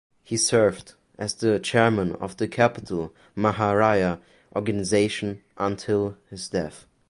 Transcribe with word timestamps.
He 0.23 0.35
served 0.35 0.95
as 1.19 1.35
the 1.35 1.59
chairman 1.59 2.13
of 2.13 2.37
the 2.37 2.47
Capital 2.47 3.13
Maharaja 3.35 4.17
organisation 4.55 5.43
until 5.57 6.17
his 6.31 6.49
death. 6.49 6.87